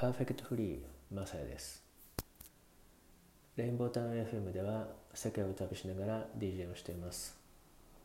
[0.00, 0.78] パーフェクトフリー
[1.12, 1.82] マサヤです。
[3.56, 7.36] レインボータウン FM では世界を旅しながら DJ をしています。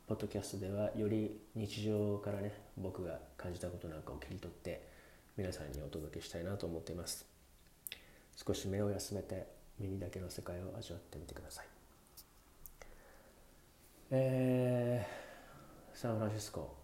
[0.07, 4.87] ポッドキャストではより日常からね僕が感じたことなんかを切り取って
[5.37, 7.27] 皆さんにお届けしたいなと思っています。
[8.43, 9.45] 少し目を休めて
[9.79, 11.67] 耳だけの世界を味わってみてください。
[14.09, 16.75] えー、サンフランシスコ、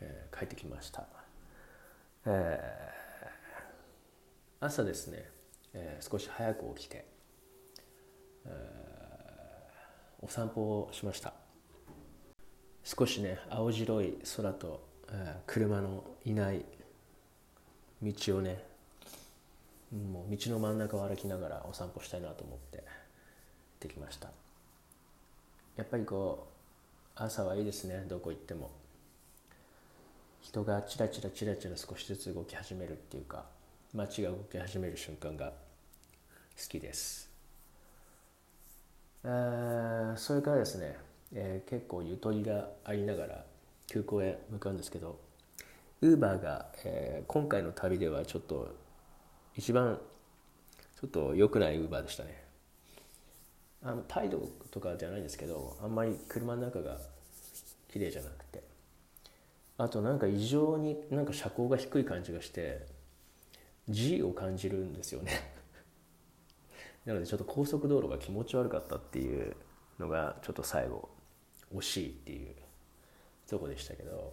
[0.00, 1.21] えー、帰ってきました。
[2.24, 5.28] えー、朝ですね、
[5.74, 7.04] えー、少し早く起きて、
[8.46, 11.32] えー、お散歩をしました。
[12.84, 16.64] 少しね青白い空と、えー、車のいない
[18.02, 18.64] 道をね
[19.92, 22.84] もう道の真ん中を歩きながらお散歩したいなと思って
[23.80, 24.30] できました。
[25.76, 26.46] やっぱりこ
[27.16, 28.70] う朝はいいですねどこ行っても。
[30.42, 33.44] 人がチラチラチラチラ少しずつ動き始めるっていうか
[33.94, 35.52] 街が動き始める瞬間が好
[36.68, 37.30] きです、
[39.24, 40.96] えー、それからですね、
[41.32, 43.44] えー、結構ゆとりがありながら
[43.90, 45.18] 空港へ向かうんですけど
[46.00, 48.74] ウーバーが、えー、今回の旅ではちょっと
[49.56, 50.00] 一番
[51.00, 52.42] ちょっと良くないウーバーでしたね。
[53.84, 56.98] あの態度とかじゃないんですけどあんまり車の中が
[57.88, 58.61] 綺麗じゃなくて
[59.82, 62.86] あとなんか異常になんか車高が低い感じがして
[63.88, 65.32] G を感じるんですよね。
[67.04, 69.56] なのでちょっと高速道路が気持ち悪かったっていう
[69.98, 71.08] のがちょっと最後
[71.74, 72.54] 惜しいっていう
[73.48, 74.32] とこでしたけど。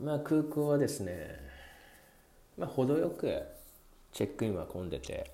[0.00, 1.38] まあ空港はですね
[2.58, 3.40] まあ程よく
[4.12, 5.30] チェックインは混んでて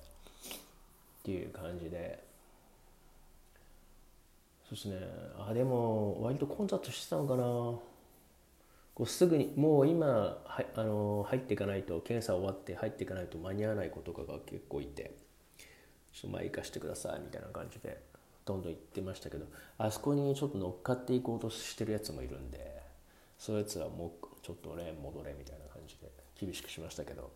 [1.21, 2.26] っていう感じで。
[4.67, 4.97] そうですね。
[5.39, 7.43] あでも割と混雑してたのかな。
[8.95, 10.37] こうすぐにもう今は
[10.75, 15.11] あの入っていかないと検査終わって入っていかないと間に合わない子とかが結構いて
[16.11, 18.01] ちょっとまあ行かしてくださいみたいな感じで
[18.43, 19.45] どんどん行ってましたけど
[19.77, 22.81] あそこにちょっと乗っかっていこうとしてるやつもいるんで
[23.37, 27.31] そういうやつはもうちょっとレーン戻れみたいな感じで厳しくしましたけど。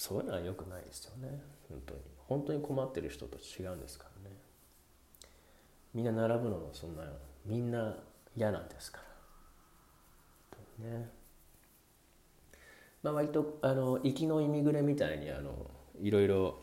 [0.00, 1.42] そういうのは良くないですよね。
[1.68, 2.00] 本当に。
[2.26, 4.19] 本当に困ってる人と違うんですから
[5.94, 7.02] みんな並ぶのもそんな
[7.44, 7.96] みんな
[8.36, 9.10] 嫌なんですから。
[10.80, 11.08] ね。
[13.02, 15.70] まあ割とあの行きのイミグレみたいにあの
[16.00, 16.58] いろいろ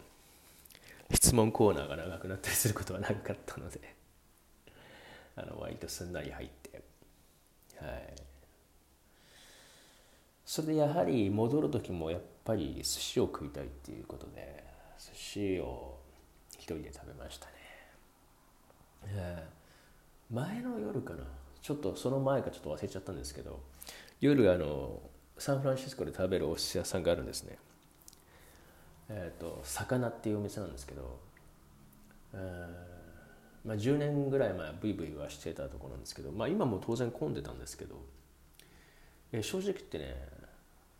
[1.13, 3.95] 質問コーナーが長くなったりすることはなかったので。
[5.35, 6.81] あの割とすんなり入って。
[7.79, 8.15] はい。
[10.45, 14.63] それでやはり戻る時もやっぱり寿司を食いたいっていうことで
[14.97, 15.99] 寿司を
[16.53, 17.56] 一人で食べましたね。
[20.31, 21.23] 前の夜かな。
[21.61, 23.59] ちょっとその前かちょっと忘れちゃったんですけど
[24.21, 25.01] 夜あの
[25.37, 27.57] サンフランシスコで食べるお寿司屋さんがあるんですね。
[29.09, 31.19] えっ、ー、と魚っていうお店なんですけど、
[32.33, 37.95] えー、まあ、10年ぐらい前ブイブイはしてたところなんですけど、まあ、今も当然混んでたんですけど、
[39.33, 40.15] えー、正直言ってね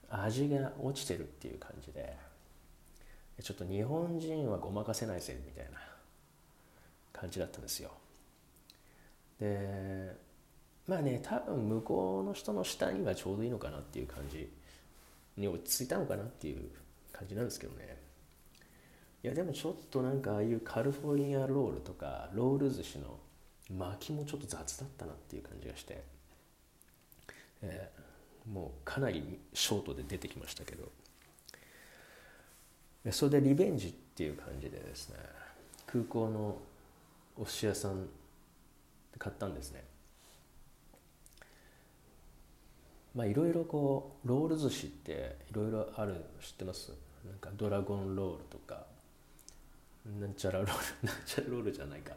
[0.09, 2.15] 味が落ちてるっていう感じで
[3.41, 5.96] ちょっと日本人はごまかせないぜみたいな。
[7.19, 7.91] 感じだったんですよ。
[9.39, 10.15] で
[10.87, 14.49] まあね多分向こうの人の下にはちょうどいいのかなっていう感じ
[15.35, 16.69] に落ち着いたのかなっていう
[17.11, 17.97] 感じなんですけどね。
[19.23, 23.19] いやでもちょっとなんかああいうカリフォルニアロールとかロール寿司の
[23.69, 26.03] 巻きもちょっと雑だったなっていう感じがして、
[27.61, 30.89] えー、もうかなりショートで出てきましたけど。
[33.11, 35.15] それでリベンジっていう感じでですね
[35.85, 36.57] 空港の
[37.37, 38.09] お寿司屋さんで
[39.19, 39.83] 買ったんですね。
[43.15, 46.91] まあいろいろこうロール寿司っていろいろある知ってます？
[47.25, 48.85] なんかドラゴンロールとか
[50.19, 50.67] なんちゃらロー
[51.01, 52.13] ル なんちゃらロールじゃないか。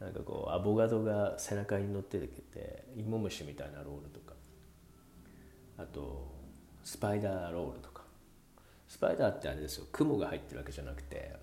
[0.00, 4.34] なんかこうアボカドが背中に乗ってて芋虫みたいなロールとか。
[5.76, 6.32] あと
[6.82, 8.04] スパイダーロールとか。
[8.86, 9.86] スパイダーってあれですよ。
[9.92, 11.34] 雲が入ってるわけじゃなくて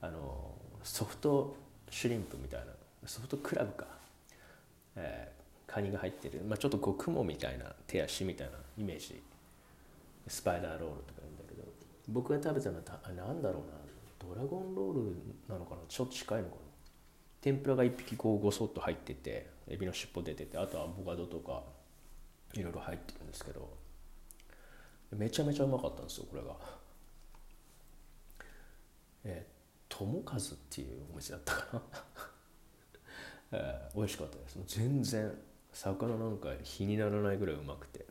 [0.00, 1.56] あのソフト
[1.90, 2.66] シュリンプみたいな。
[3.06, 3.86] ソフトクラブか、
[4.96, 9.22] えー、カニが入ってる、まあ、ちょっとこう雲みたいな手足みたいなイメージ。
[10.26, 11.62] スパイダーロールとか言うんだけど。
[12.08, 13.62] 僕が食べたのはあなんだろう
[14.28, 14.34] な。
[14.34, 15.16] ドラゴンロール
[15.48, 15.82] なのかな。
[15.88, 16.60] ちょっと近いのかな。
[17.40, 21.62] 天ぷらが1匹こうごそっと入っててエビの尻尾出ててあとアボカドとか
[22.54, 23.84] いろいろ入ってるんですけど。
[25.16, 26.56] めちゃめちゃうまかったんですよこれが。
[29.24, 29.46] え
[29.96, 31.82] 友和っていうお店だったかな、
[33.58, 34.58] えー、美味しかったです。
[34.66, 35.38] 全然
[35.72, 38.04] 魚なんか日にならないぐらいうまくて、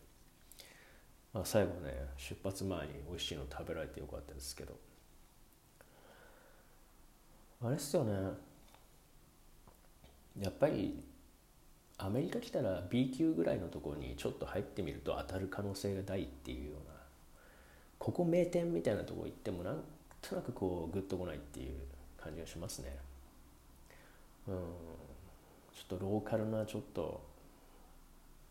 [1.34, 4.78] まあ、最後ね出発前に美味しいの食べられてよかったですけど。
[7.62, 8.14] あれっすよね。
[10.40, 11.04] やっぱり
[11.98, 16.94] アメリカ来たら B 級ぐらいのところにちょっと入ってみると当たる可能性が大っていうような
[18.00, 19.84] ここ名店みたいなとこ行ってもなん
[20.28, 21.76] となくこうグッとこないっていう
[22.22, 22.98] 感じがしますね。
[24.48, 24.56] うん。
[25.74, 27.22] ちょっとローカルなちょっと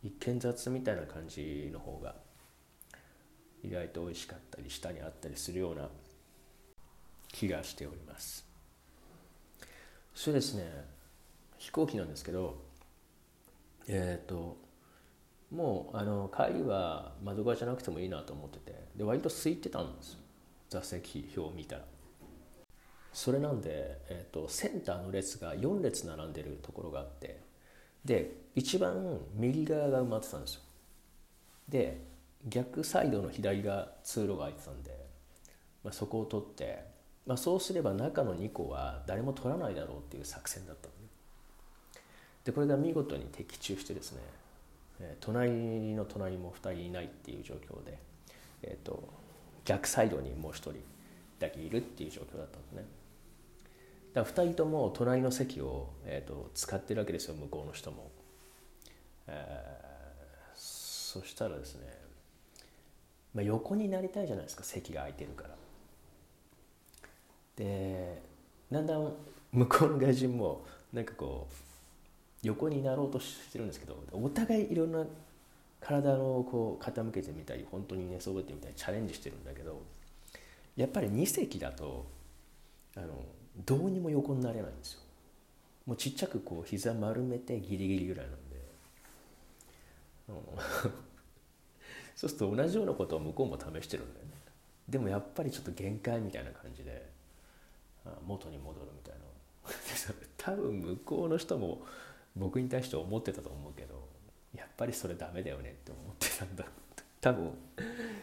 [0.03, 2.15] 一見雑みたいな感じの方が
[3.63, 5.89] 意外と美味しかったり下にあったりするような
[7.29, 8.45] 気がしております。
[10.15, 10.85] それですね。
[11.59, 12.61] 飛行機なんですけど
[13.87, 14.59] えっ、ー、と
[15.53, 20.22] もうあの帰りは窓側じゃなくてもいいなと思っててで割と空いてたんですよ。
[20.73, 21.83] 座席表を見たら。
[23.13, 27.41] それなんで、えーと、センターの列が4列並んでるところがあって
[28.07, 30.61] で一番右側が埋まってたんですよ。
[31.69, 32.01] で
[32.49, 34.91] 逆サイドの左が通路が空いてたんで、
[35.85, 36.85] まあ、そこを取って、
[37.27, 41.01] まあ、そうすれば中の2個は誰も取らないだろうっていう作戦だったのね。
[42.45, 44.21] でこれが見事に的中してですね、
[45.01, 47.99] えー、隣の隣も2人いないっていう状況で、
[48.63, 49.22] えーと、
[49.65, 50.75] 逆サイドにもう1人
[51.39, 52.85] だけいるっていう状況だったんですね。
[54.15, 58.11] だから2人とも隣の席を、えーと、使ってるわけですよ向こうの人も、
[59.27, 61.87] えー、そしたらですね、
[63.35, 65.57] まあ、横になりたいじゃないですか席が空いてるから。
[67.57, 68.23] で
[68.71, 69.13] だんだん
[69.53, 71.55] 向こうの外人もなんかこう
[72.43, 75.05] 横になろうとしてるんですけどお互いいろんな
[75.83, 79.83] 体をこう傾けてみたり本当に寝そべってみたりチャレンジしてるんだけど
[80.77, 82.07] やっぱり2席だと
[82.97, 83.25] あの
[83.67, 85.01] どうにも横になれないんですよ。
[85.87, 88.63] もうちっちゃくこう膝丸めてギリギリぐらいなんで、
[92.15, 94.33] そうすると同じようなことを向こうも試してるんだよね。
[94.89, 97.11] でもやっぱりちょっと限界みたいな感じで
[98.25, 99.21] 元に戻るみたいな。
[100.39, 101.85] 多分向こうの人も
[102.37, 104.02] 僕に対して思ってたと思うけど
[104.55, 106.65] やっぱりそれダメだよねって思ってたんだ。
[107.21, 107.53] 多分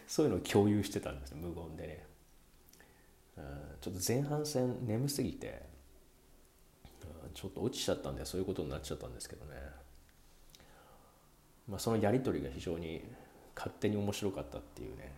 [0.08, 2.06] そういうのを共有してたんです無言でね。
[3.82, 5.64] ちょっと前半戦眠すぎて
[7.34, 9.52] ちょっと落ちちゃったんでそういうことになっちゃったんですけどね、
[11.70, 13.02] まあ、そのやり取りが非常に
[13.56, 15.14] 勝手に面白かったっていうね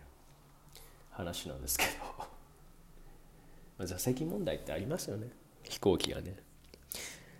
[1.10, 1.84] 話なんですけ
[3.78, 3.84] ど。
[3.84, 5.28] 座席問題ってありますよね
[5.64, 6.36] 飛行機がね。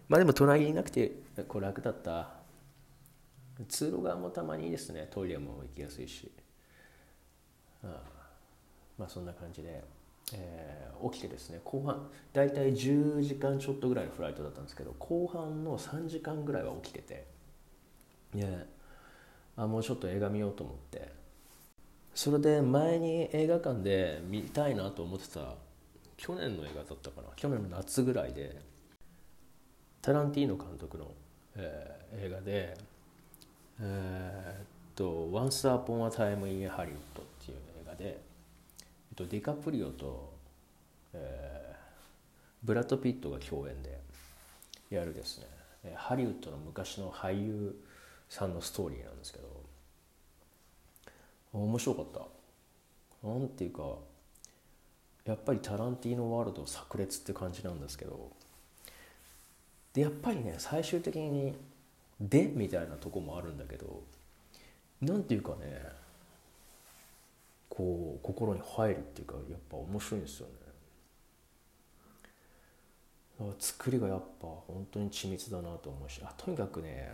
[0.08, 1.12] まあでも隣にいなくて
[1.46, 2.41] こう楽だった
[3.68, 5.08] 通路側もたまにいいですね。
[5.10, 6.30] トイレも行きやすいし。
[7.82, 8.22] ああ。
[8.98, 9.82] まあそんな感じで、
[10.34, 11.60] えー、起きてですね。
[11.64, 17.26] 後半大体10時間ちょっとぐらいのフライトだったんですけど後半の3時間ぐらいは起きてて。
[18.34, 18.66] ね
[19.56, 21.12] あもうちょっと映画見ようと思って。
[22.14, 25.54] それで前に映画館で見たいなと思ってた
[26.16, 27.28] 去年の映画だったかな。
[27.36, 28.60] 去年の夏ぐらいで
[30.02, 31.10] タランティーノ監督の、
[31.56, 32.76] えー、映画で
[33.82, 34.64] え、っ
[34.94, 40.32] と「Once Upon a Time in Hollywood」っていう映画で、えっと、ディカプリオと、
[41.12, 41.76] えー、
[42.62, 44.00] ブラッド・ピットが共演で
[44.90, 45.46] やるですね。
[45.96, 47.74] ハリウッドの昔の俳優
[48.28, 49.48] さんのストーリーなんですけど
[51.52, 53.26] 面白かった。
[53.26, 53.96] なんていうか
[55.24, 58.30] やっぱりタランティーノワールド炸裂って感じなんですけど
[59.92, 61.54] でやっぱりね最終的に
[62.28, 64.02] 「で」みたいなとこもあるんだけど
[65.00, 65.82] なんていうかね
[67.68, 70.52] こう心に入るっていうかやっぱ面白いんですよね。
[73.58, 77.10] 作りがやっぱ本当に緻密だなと思うしあとにかくね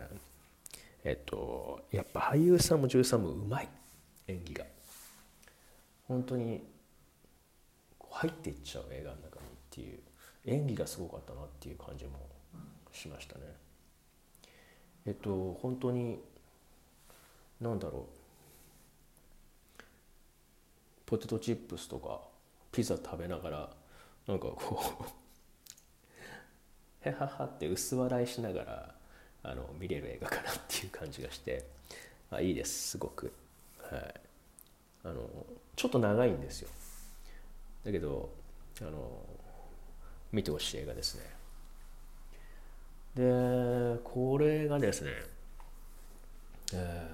[1.03, 3.69] えっとやっぱ俳優さんも女優さんもうまい。
[4.29, 4.65] 演技が。
[6.07, 6.63] 本当に
[8.09, 9.99] 入っていっちゃう映画の中にっていう
[10.45, 12.27] 演技がすごかったなっていう感じも
[12.91, 13.68] しましたね。
[15.09, 16.19] えっと本当に
[17.59, 18.19] 何だろう。
[21.07, 22.19] ポテトチップスとか
[22.71, 23.69] ピザ食べながら
[24.27, 25.07] なんかこ
[27.03, 28.93] うへははって薄笑いしながら
[29.41, 31.65] あの見れる映画かなっていう感じがして
[32.29, 33.33] あいいですすごく。
[33.81, 34.13] はい。
[35.05, 35.27] あの
[35.75, 36.69] ちょっと長いんですよ。
[37.83, 38.29] だけど
[38.79, 39.25] あの
[40.31, 41.38] 見てほしい映画ですね。
[43.19, 45.11] でこれがですね、
[46.73, 47.07] え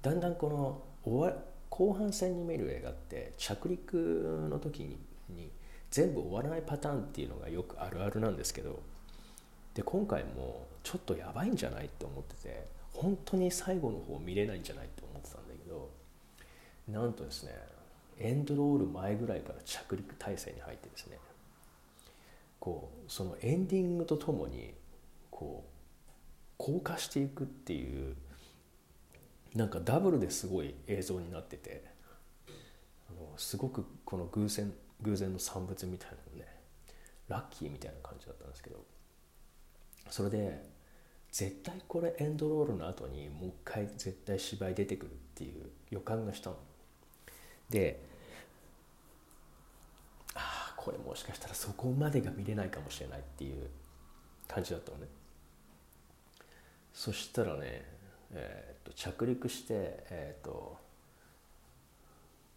[0.00, 1.36] ー、だんだんこの終わ
[1.68, 4.96] 後半戦に見る映画って着陸の時に
[5.28, 5.50] に
[5.90, 8.80] 全部終わらないパターンっていうのがよくあるあるなんですけど
[9.74, 15.90] で今回もちょっとやばいんじゃないって思ってて本当に最後の方見れないんじゃないって思ってたんだけど
[16.88, 17.52] なんとですね
[18.18, 21.18] エンドロール前ぐらいから着陸態勢に入ってですね
[22.66, 24.74] こうそのエンディングとともに
[25.30, 26.10] こう
[26.56, 28.16] 降下していくっていう
[29.54, 31.84] なんかダブルですごい映像になってて
[33.08, 36.46] あのすごくこの偶然偶然の産物みたいなのね
[37.28, 38.84] ラッキーみたいな感じだったんですけど
[40.10, 40.64] それで
[41.30, 46.56] 絶対これエンドロールの後にもう一回絶対芝居出てくるっていう予感がしたの。
[47.70, 48.15] で
[50.86, 53.66] これもしかしたらそこまでが見れないかもしれないっていう
[54.46, 55.08] 感じだったのね。
[56.94, 57.84] そしたらね、
[58.32, 59.74] えー、と着陸して、
[60.10, 60.76] えー、と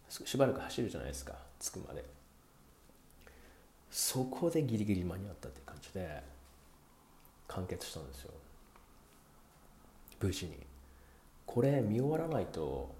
[0.08, 2.04] しばらく走るじゃないですか着くまで。
[3.90, 6.22] そこでギリギリ間に合ったっていう感じで
[7.48, 8.30] 完結したんですよ。
[10.20, 10.52] 無事に。
[11.46, 12.94] これ見終わらないと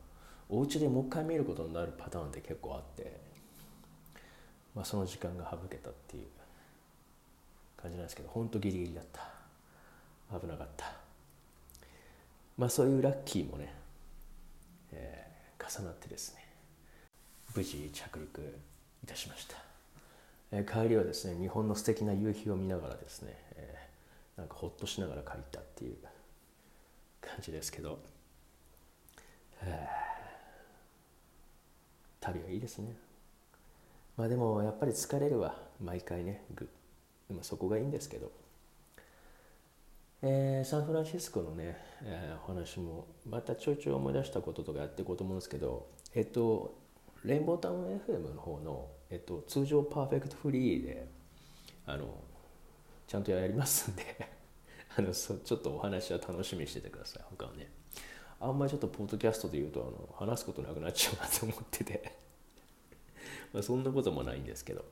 [0.49, 3.30] お家でもう一回見ることになるパターンって結構あって、
[4.75, 6.25] まあ、その時間が省けたっていう
[7.81, 9.41] 感じなんですけど本当ギリギリだった。
[10.39, 11.01] 危なかった。
[12.61, 13.73] まあそういうラッキーもね、
[14.93, 16.45] えー、重なってですね
[17.55, 18.43] 無事着陸
[19.03, 19.57] いたしました、
[20.53, 25.97] えー、帰りはですね日本の素敵な夕日を見ながらですね、えー、なんかほっとしながら帰ったっていう
[27.23, 27.99] 感じですけど、
[29.63, 32.95] えー、旅はいいですね。
[34.21, 36.45] まあでもやっぱり疲れるわ毎回ね。
[37.27, 38.31] でもそこがいいんですけど、
[40.21, 46.77] えー、サンフランシスコのね、えー、お話もまたちょいちょい思い出したこととかやっていこうと思うんですけどえっと
[47.25, 51.09] レインボータウン FM の方の、えっと、通常パーフェクトフリーで
[51.87, 52.05] あの
[53.07, 54.03] ちゃんとやりますんで
[54.99, 57.23] あのそちょっとお話は楽しみにしててください。
[57.31, 57.71] 他はね。
[58.39, 59.81] あんまりちょっとポッドキャストで言うと
[60.19, 62.30] あの話すことなくなっちゃうなと思ってて。
[63.53, 64.85] まあそんなこともないんですけど、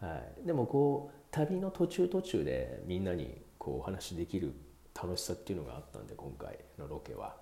[0.00, 4.54] はい、でもこう旅の途中途中でみんなにこうお話しできる
[4.94, 7.36] 楽しさっていうのがあったんで今回のロケは、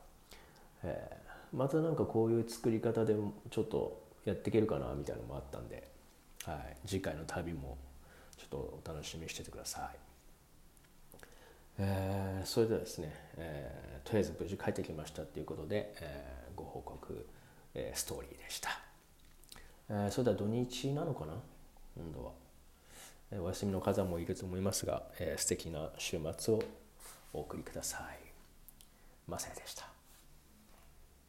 [0.82, 3.14] えー、またなんかこういう作り方で
[3.50, 5.88] ちょっとやっていけるかなみたいなのもあったんで、
[6.44, 7.78] はい、次回の旅も
[8.36, 9.98] ちょっとお楽しみにしててください。
[11.78, 17.26] えー、それではですね、えー、とりあえず無事帰ってきましたということで、えー、ご報告、
[17.74, 18.80] えー、ストーリーでした、
[19.88, 21.34] えー、それでは土日なのかな？
[21.96, 22.32] 今度は、
[23.30, 26.62] えー、お休みの方もいると思いますが、えー、素敵な週末を
[27.32, 28.18] お送りください。
[29.28, 29.95] マセでした。